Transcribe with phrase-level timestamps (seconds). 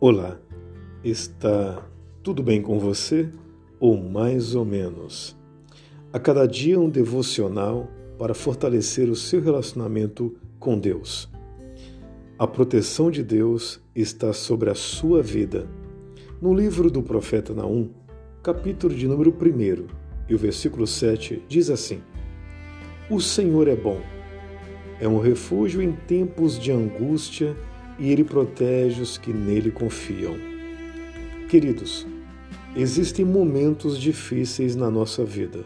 [0.00, 0.38] Olá,
[1.02, 1.84] está
[2.22, 3.28] tudo bem com você?
[3.80, 5.36] Ou mais ou menos?
[6.12, 11.28] A cada dia um devocional para fortalecer o seu relacionamento com Deus.
[12.38, 15.66] A proteção de Deus está sobre a sua vida.
[16.40, 17.90] No livro do profeta Naum,
[18.40, 19.86] capítulo de número 1
[20.28, 22.00] e o versículo 7 diz assim:
[23.10, 24.00] O Senhor é bom,
[25.00, 27.56] é um refúgio em tempos de angústia
[27.98, 30.36] e ele protege os que nele confiam.
[31.48, 32.06] Queridos,
[32.76, 35.64] existem momentos difíceis na nossa vida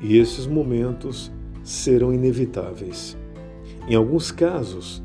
[0.00, 1.30] e esses momentos
[1.62, 3.16] serão inevitáveis.
[3.88, 5.02] Em alguns casos,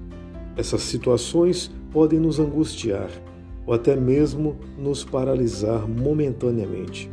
[0.55, 3.09] essas situações podem nos angustiar
[3.66, 7.09] ou até mesmo nos paralisar momentaneamente.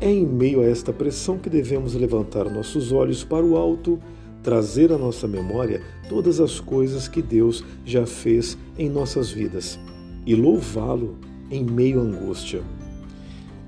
[0.00, 3.98] É em meio a esta pressão que devemos levantar nossos olhos para o alto
[4.42, 9.78] trazer à nossa memória todas as coisas que Deus já fez em nossas vidas
[10.26, 11.18] e louvá-lo
[11.50, 12.62] em meio à angústia.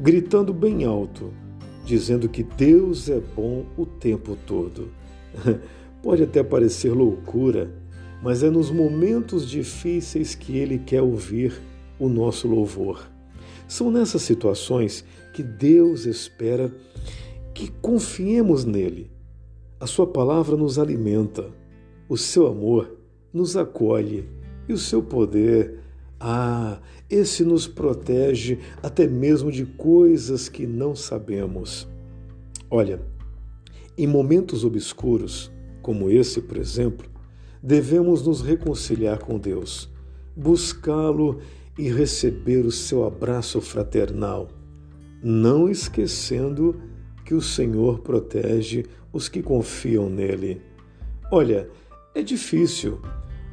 [0.00, 1.32] Gritando bem alto,
[1.84, 4.88] dizendo que Deus é bom o tempo todo.
[6.02, 7.70] Pode até parecer loucura,
[8.22, 11.60] mas é nos momentos difíceis que Ele quer ouvir
[11.98, 13.08] o nosso louvor.
[13.68, 16.72] São nessas situações que Deus espera
[17.54, 19.10] que confiemos nele
[19.78, 21.52] a Sua palavra nos alimenta,
[22.08, 22.96] o seu amor
[23.32, 24.28] nos acolhe
[24.68, 25.80] e o seu poder,
[26.20, 26.78] ah,
[27.10, 31.88] esse nos protege até mesmo de coisas que não sabemos.
[32.70, 33.00] Olha,
[33.96, 35.50] em momentos obscuros,
[35.82, 37.08] como esse, por exemplo,
[37.62, 39.90] devemos nos reconciliar com Deus,
[40.36, 41.40] buscá-lo
[41.78, 44.48] e receber o seu abraço fraternal,
[45.22, 46.80] não esquecendo
[47.24, 50.60] que o Senhor protege os que confiam nele.
[51.30, 51.68] Olha,
[52.14, 53.00] é difícil,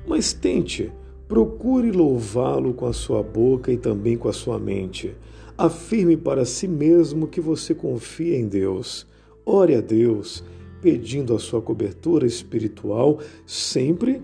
[0.05, 0.91] mas tente,
[1.27, 5.15] procure louvá-lo com a sua boca e também com a sua mente.
[5.57, 9.07] Afirme para si mesmo que você confia em Deus.
[9.45, 10.43] Ore a Deus,
[10.81, 14.21] pedindo a sua cobertura espiritual, sempre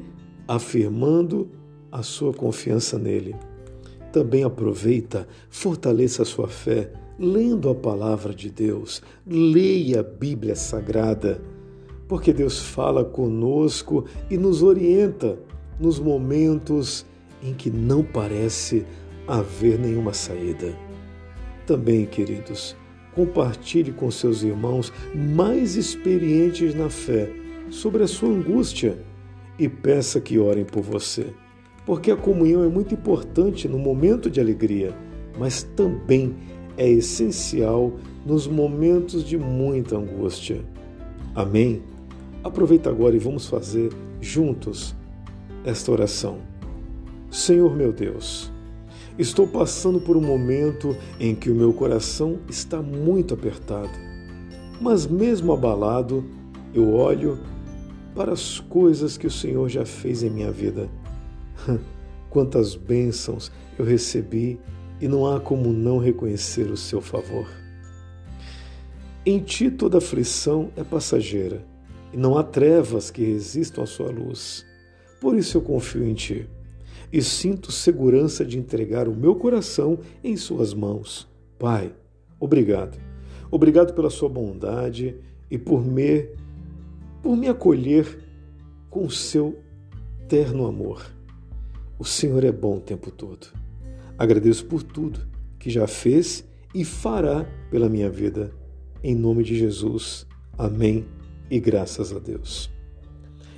[0.48, 1.50] afirmando
[1.92, 3.36] a sua confiança nele.
[4.12, 11.42] Também aproveita, fortaleça a sua fé lendo a palavra de Deus, leia a Bíblia Sagrada,
[12.08, 15.38] porque Deus fala conosco e nos orienta
[15.80, 17.06] nos momentos
[17.44, 18.86] em que não parece
[19.28, 20.74] haver nenhuma saída.
[21.66, 22.76] Também, queridos,
[23.14, 27.30] compartilhe com seus irmãos mais experientes na fé
[27.70, 28.98] sobre a sua angústia
[29.60, 31.34] e peça que orem por você,
[31.86, 34.96] porque a comunhão é muito importante no momento de alegria,
[35.38, 36.36] mas também
[36.78, 37.94] é essencial
[38.26, 40.64] nos momentos de muita angústia.
[41.34, 41.82] Amém?
[42.44, 44.96] Aproveita agora e vamos fazer juntos
[45.66, 46.38] esta oração.
[47.30, 48.52] Senhor meu Deus,
[49.18, 53.92] estou passando por um momento em que o meu coração está muito apertado,
[54.80, 56.24] mas mesmo abalado,
[56.74, 57.40] eu olho
[58.16, 60.90] para as coisas que o Senhor já fez em minha vida.
[62.30, 64.60] Quantas bênçãos eu recebi
[65.00, 67.48] e não há como não reconhecer o seu favor.
[69.26, 71.66] Em ti toda aflição é passageira,
[72.14, 74.66] e não há trevas que resistam à sua luz.
[75.20, 76.48] Por isso eu confio em ti
[77.12, 81.28] e sinto segurança de entregar o meu coração em suas mãos.
[81.58, 81.94] Pai,
[82.40, 82.98] obrigado.
[83.50, 85.16] Obrigado pela sua bondade
[85.50, 86.30] e por me
[87.22, 88.20] por me acolher
[88.90, 89.58] com o seu
[90.28, 91.06] terno amor.
[91.98, 93.48] O Senhor é bom o tempo todo.
[94.18, 95.20] Agradeço por tudo
[95.60, 98.52] que já fez e fará pela minha vida.
[99.04, 100.26] Em nome de Jesus.
[100.58, 101.06] Amém
[101.52, 102.70] e graças a Deus.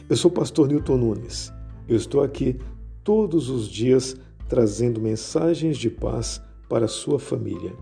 [0.09, 1.53] Eu sou o pastor Newton Nunes.
[1.87, 2.59] Eu estou aqui
[3.03, 4.15] todos os dias
[4.47, 7.73] trazendo mensagens de paz para a sua família.